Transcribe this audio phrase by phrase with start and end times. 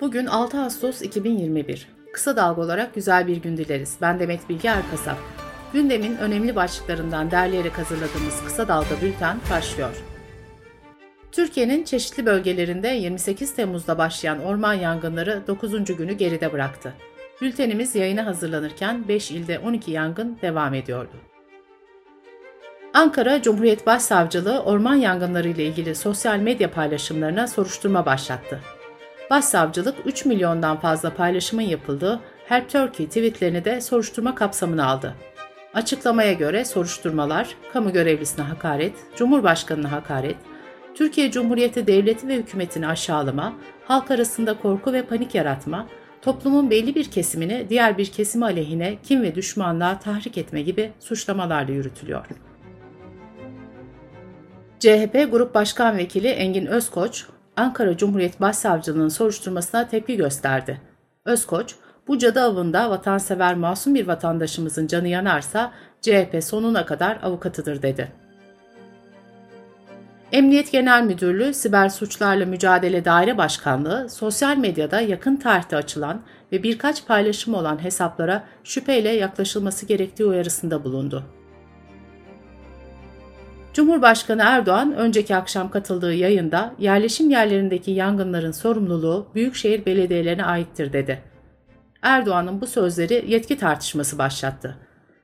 [0.00, 1.88] Bugün 6 Ağustos 2021.
[2.12, 3.96] Kısa dalga olarak güzel bir gün dileriz.
[4.00, 5.16] Ben Demet Bilge Erkasap.
[5.72, 10.02] Gündemin önemli başlıklarından derleyerek hazırladığımız Kısa Dalga Bülten başlıyor.
[11.32, 15.96] Türkiye'nin çeşitli bölgelerinde 28 Temmuz'da başlayan orman yangınları 9.
[15.96, 16.94] günü geride bıraktı.
[17.40, 21.14] Bültenimiz yayına hazırlanırken 5 ilde 12 yangın devam ediyordu.
[22.94, 28.60] Ankara Cumhuriyet Başsavcılığı orman yangınları ile ilgili sosyal medya paylaşımlarına soruşturma başlattı.
[29.34, 35.14] Başsavcılık 3 milyondan fazla paylaşımın yapıldığı Help Turkey tweetlerini de soruşturma kapsamına aldı.
[35.74, 40.36] Açıklamaya göre soruşturmalar, kamu görevlisine hakaret, cumhurbaşkanına hakaret,
[40.94, 43.52] Türkiye Cumhuriyeti Devleti ve hükümetini aşağılama,
[43.84, 45.86] halk arasında korku ve panik yaratma,
[46.22, 51.72] toplumun belli bir kesimini diğer bir kesimi aleyhine kim ve düşmanlığa tahrik etme gibi suçlamalarla
[51.72, 52.26] yürütülüyor.
[54.78, 60.80] CHP Grup Başkan Vekili Engin Özkoç, Ankara Cumhuriyet Başsavcılığı'nın soruşturmasına tepki gösterdi.
[61.24, 61.74] Özkoç,
[62.08, 68.12] bu cadı avında vatansever masum bir vatandaşımızın canı yanarsa CHP sonuna kadar avukatıdır dedi.
[70.32, 77.06] Emniyet Genel Müdürlüğü Siber Suçlarla Mücadele Daire Başkanlığı, sosyal medyada yakın tarihte açılan ve birkaç
[77.06, 81.24] paylaşım olan hesaplara şüpheyle yaklaşılması gerektiği uyarısında bulundu.
[83.74, 91.22] Cumhurbaşkanı Erdoğan önceki akşam katıldığı yayında yerleşim yerlerindeki yangınların sorumluluğu büyükşehir belediyelerine aittir dedi.
[92.02, 94.76] Erdoğan'ın bu sözleri yetki tartışması başlattı.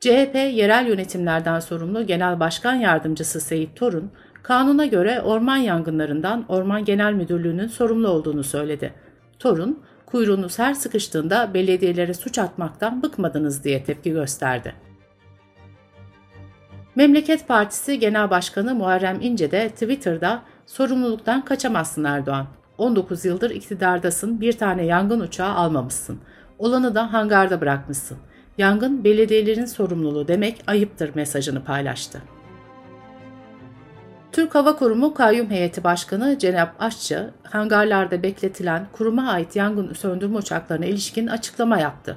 [0.00, 4.10] CHP yerel yönetimlerden sorumlu Genel Başkan Yardımcısı Seyit Torun,
[4.42, 8.92] kanuna göre orman yangınlarından Orman Genel Müdürlüğü'nün sorumlu olduğunu söyledi.
[9.38, 14.74] Torun, kuyruğunuz her sıkıştığında belediyelere suç atmaktan bıkmadınız diye tepki gösterdi.
[16.96, 22.46] Memleket Partisi Genel Başkanı Muharrem İnce de Twitter'da sorumluluktan kaçamazsın Erdoğan.
[22.78, 26.20] 19 yıldır iktidardasın, bir tane yangın uçağı almamışsın.
[26.58, 28.18] Olanı da hangarda bırakmışsın.
[28.58, 32.22] Yangın belediyelerin sorumluluğu demek ayıptır mesajını paylaştı.
[34.32, 40.86] Türk Hava Kurumu Kayyum Heyeti Başkanı Cenap Aşçı, hangarlarda bekletilen kuruma ait yangın söndürme uçaklarına
[40.86, 42.16] ilişkin açıklama yaptı.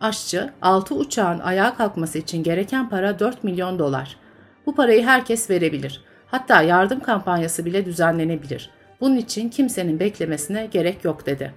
[0.00, 4.16] Aşçı, 6 uçağın ayağa kalkması için gereken para 4 milyon dolar.
[4.66, 6.04] Bu parayı herkes verebilir.
[6.26, 8.70] Hatta yardım kampanyası bile düzenlenebilir.
[9.00, 11.54] Bunun için kimsenin beklemesine gerek yok dedi.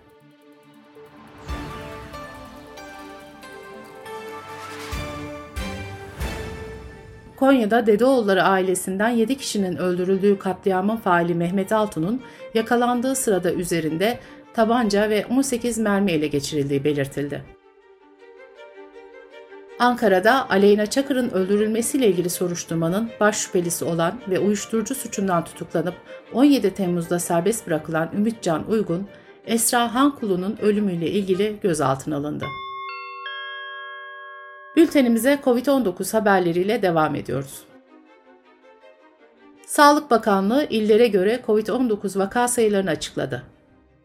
[7.35, 12.21] Konya'da Dedeoğulları ailesinden 7 kişinin öldürüldüğü katliamın faili Mehmet Altun'un
[12.53, 14.19] yakalandığı sırada üzerinde
[14.53, 17.60] tabanca ve 18 mermi ele geçirildiği belirtildi.
[19.81, 25.93] Ankara'da Aleyna Çakır'ın öldürülmesiyle ilgili soruşturmanın baş şüphelisi olan ve uyuşturucu suçundan tutuklanıp
[26.33, 29.07] 17 Temmuz'da serbest bırakılan Ümitcan Uygun,
[29.45, 32.45] Esra Hankulu'nun ölümüyle ilgili gözaltına alındı.
[34.75, 37.63] Bültenimize COVID-19 haberleriyle devam ediyoruz.
[39.65, 43.43] Sağlık Bakanlığı illere göre COVID-19 vaka sayılarını açıkladı.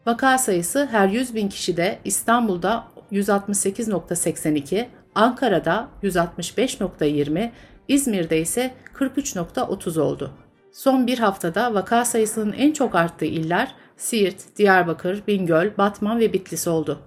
[0.05, 4.85] Vaka sayısı her 100 bin kişide İstanbul'da 168.82,
[5.17, 7.49] Ankara'da 165.20,
[7.87, 10.31] İzmir'de ise 43.30 oldu.
[10.71, 16.67] Son bir haftada vaka sayısının en çok arttığı iller Siirt, Diyarbakır, Bingöl, Batman ve Bitlis
[16.67, 16.99] oldu.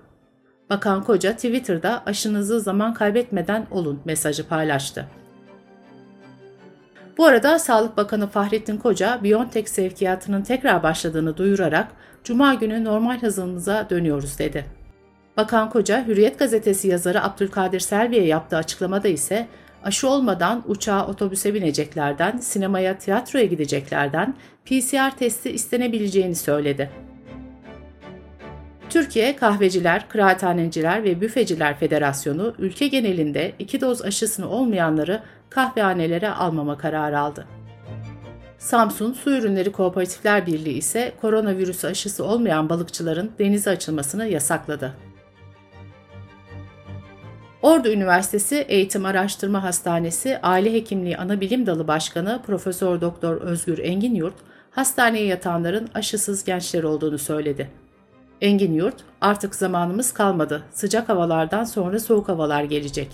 [0.71, 5.07] Bakan Koca Twitter'da aşınızı zaman kaybetmeden olun mesajı paylaştı.
[7.19, 11.89] Bu arada Sağlık Bakanı Fahrettin Koca, Biontech sevkiyatının tekrar başladığını duyurarak
[12.25, 14.80] Cuma günü normal hızımıza dönüyoruz dedi.
[15.41, 19.47] Bakan Koca, Hürriyet gazetesi yazarı Abdülkadir Selvi'ye yaptığı açıklamada ise
[19.85, 24.35] aşı olmadan uçağa otobüse bineceklerden, sinemaya, tiyatroya gideceklerden
[24.65, 26.91] PCR testi istenebileceğini söyledi.
[28.91, 37.19] Türkiye Kahveciler, Kıraathaneciler ve Büfeciler Federasyonu ülke genelinde iki doz aşısını olmayanları kahvehanelere almama kararı
[37.19, 37.47] aldı.
[38.59, 45.10] Samsun Su Ürünleri Kooperatifler Birliği ise koronavirüs aşısı olmayan balıkçıların denize açılmasını yasakladı.
[47.63, 54.35] Ordu Üniversitesi Eğitim Araştırma Hastanesi Aile Hekimliği Anabilim Dalı Başkanı Profesör Doktor Özgür Engin Yurt,
[54.71, 57.71] hastaneye yatanların aşısız gençler olduğunu söyledi.
[58.41, 60.63] Engin Yurt, artık zamanımız kalmadı.
[60.73, 63.09] Sıcak havalardan sonra soğuk havalar gelecek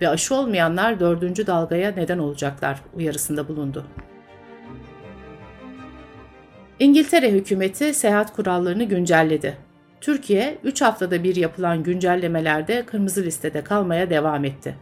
[0.00, 3.84] ve aşı olmayanlar dördüncü dalgaya neden olacaklar uyarısında bulundu.
[6.78, 9.56] İngiltere hükümeti seyahat kurallarını güncelledi.
[10.02, 14.74] Türkiye 3 haftada bir yapılan güncellemelerde kırmızı listede kalmaya devam etti.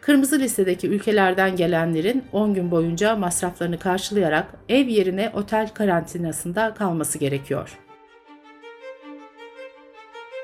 [0.00, 7.78] Kırmızı listedeki ülkelerden gelenlerin 10 gün boyunca masraflarını karşılayarak ev yerine otel karantinasında kalması gerekiyor.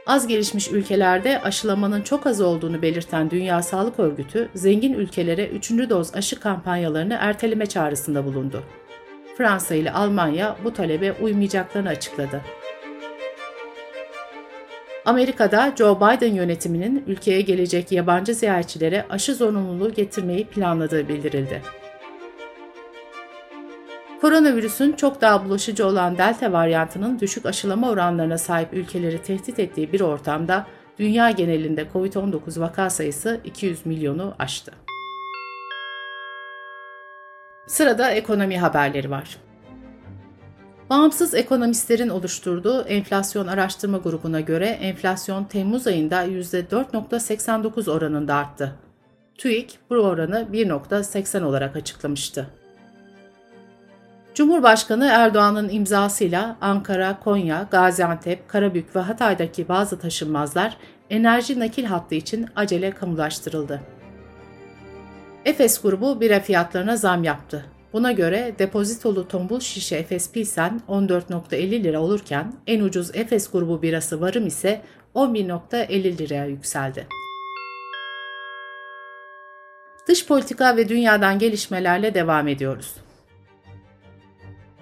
[0.07, 5.71] Az gelişmiş ülkelerde aşılamanın çok az olduğunu belirten Dünya Sağlık Örgütü, zengin ülkelere 3.
[5.71, 8.63] doz aşı kampanyalarını erteleme çağrısında bulundu.
[9.39, 12.41] Fransa ile Almanya bu talebe uymayacaklarını açıkladı.
[15.05, 21.63] Amerika'da Joe Biden yönetiminin ülkeye gelecek yabancı ziyaretçilere aşı zorunluluğu getirmeyi planladığı bildirildi.
[24.21, 30.01] Koronavirüsün çok daha bulaşıcı olan delta varyantının düşük aşılama oranlarına sahip ülkeleri tehdit ettiği bir
[30.01, 30.67] ortamda
[30.99, 34.73] dünya genelinde COVID-19 vaka sayısı 200 milyonu aştı.
[37.67, 39.44] Sırada ekonomi haberleri var.
[40.95, 48.73] Bağımsız ekonomistlerin oluşturduğu enflasyon araştırma grubuna göre enflasyon Temmuz ayında %4.89 oranında arttı.
[49.39, 52.47] TÜİK bu oranı 1.80 olarak açıklamıştı.
[54.35, 60.77] Cumhurbaşkanı Erdoğan'ın imzasıyla Ankara, Konya, Gaziantep, Karabük ve Hatay'daki bazı taşınmazlar
[61.11, 63.81] enerji nakil hattı için acele kamulaştırıldı.
[65.45, 67.74] Efes grubu bira fiyatlarına zam yaptı.
[67.95, 74.21] Buna göre depozitolu tombul şişe Efes Pilsen 14.50 lira olurken en ucuz Efes grubu birası
[74.21, 74.83] varım ise
[75.15, 77.07] 11.50 liraya yükseldi.
[80.09, 82.95] Dış politika ve dünyadan gelişmelerle devam ediyoruz.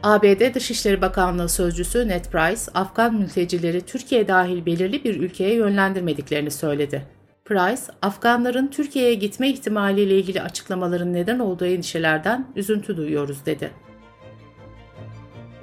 [0.02, 7.06] ABD Dışişleri Bakanlığı Sözcüsü Ned Price, Afgan mültecileri Türkiye dahil belirli bir ülkeye yönlendirmediklerini söyledi.
[7.52, 13.70] Price, Afganların Türkiye'ye gitme ihtimaliyle ilgili açıklamaların neden olduğu endişelerden üzüntü duyuyoruz dedi.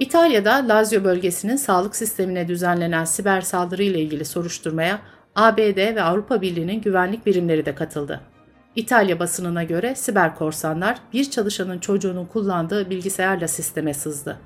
[0.00, 4.98] İtalya'da Lazio bölgesinin sağlık sistemine düzenlenen siber saldırı ile ilgili soruşturmaya
[5.36, 8.20] ABD ve Avrupa Birliği'nin güvenlik birimleri de katıldı.
[8.76, 14.36] İtalya basınına göre siber korsanlar bir çalışanın çocuğunun kullandığı bilgisayarla sisteme sızdı.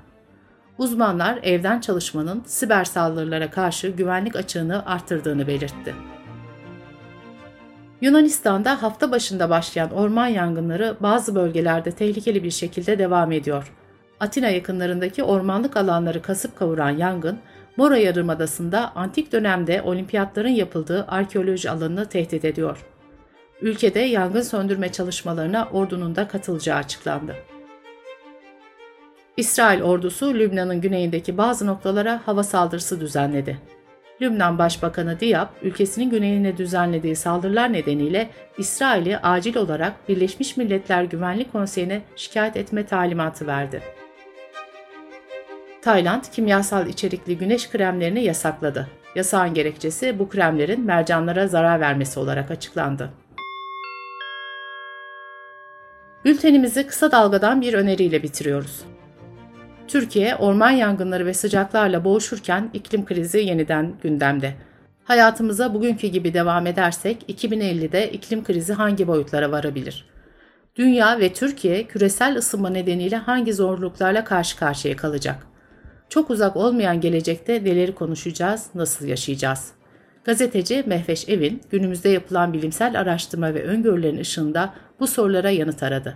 [0.77, 6.14] Uzmanlar evden çalışmanın siber saldırılara karşı güvenlik açığını artırdığını belirtti.
[8.01, 13.73] Yunanistan'da hafta başında başlayan orman yangınları bazı bölgelerde tehlikeli bir şekilde devam ediyor.
[14.19, 17.39] Atina yakınlarındaki ormanlık alanları kasıp kavuran yangın,
[17.77, 22.85] Mora Yarımadası'nda antik dönemde olimpiyatların yapıldığı arkeoloji alanını tehdit ediyor.
[23.61, 27.35] Ülkede yangın söndürme çalışmalarına ordunun da katılacağı açıklandı.
[29.37, 33.57] İsrail ordusu Lübnan'ın güneyindeki bazı noktalara hava saldırısı düzenledi.
[34.21, 42.01] Lübnan Başbakanı Diab, ülkesinin güneyine düzenlediği saldırılar nedeniyle İsrail'i acil olarak Birleşmiş Milletler Güvenlik Konseyi'ne
[42.15, 43.81] şikayet etme talimatı verdi.
[45.81, 48.87] Tayland, kimyasal içerikli güneş kremlerini yasakladı.
[49.15, 53.09] Yasağın gerekçesi bu kremlerin mercanlara zarar vermesi olarak açıklandı.
[56.25, 58.85] Bültenimizi kısa dalgadan bir öneriyle bitiriyoruz.
[59.87, 64.53] Türkiye, orman yangınları ve sıcaklarla boğuşurken iklim krizi yeniden gündemde.
[65.03, 70.05] Hayatımıza bugünkü gibi devam edersek 2050'de iklim krizi hangi boyutlara varabilir?
[70.75, 75.47] Dünya ve Türkiye küresel ısınma nedeniyle hangi zorluklarla karşı karşıya kalacak?
[76.09, 79.71] Çok uzak olmayan gelecekte neleri konuşacağız, nasıl yaşayacağız?
[80.23, 86.15] Gazeteci Mehveş Evin günümüzde yapılan bilimsel araştırma ve öngörülerin ışığında bu sorulara yanıt aradı.